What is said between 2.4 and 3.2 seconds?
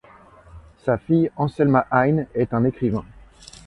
un écrivain.